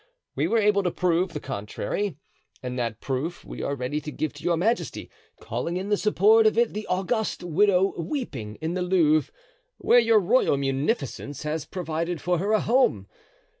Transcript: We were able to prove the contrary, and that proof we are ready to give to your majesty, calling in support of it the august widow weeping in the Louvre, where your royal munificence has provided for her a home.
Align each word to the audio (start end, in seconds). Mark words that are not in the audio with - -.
We 0.35 0.47
were 0.47 0.57
able 0.57 0.81
to 0.81 0.89
prove 0.89 1.31
the 1.33 1.39
contrary, 1.39 2.17
and 2.63 2.75
that 2.79 3.01
proof 3.01 3.45
we 3.45 3.61
are 3.61 3.75
ready 3.75 4.01
to 4.01 4.11
give 4.11 4.33
to 4.33 4.43
your 4.43 4.57
majesty, 4.57 5.11
calling 5.39 5.77
in 5.77 5.95
support 5.95 6.47
of 6.47 6.57
it 6.57 6.73
the 6.73 6.87
august 6.87 7.43
widow 7.43 7.93
weeping 7.95 8.55
in 8.61 8.73
the 8.73 8.81
Louvre, 8.81 9.31
where 9.77 9.99
your 9.99 10.19
royal 10.19 10.57
munificence 10.57 11.43
has 11.43 11.65
provided 11.65 12.19
for 12.19 12.39
her 12.39 12.51
a 12.51 12.61
home. 12.61 13.05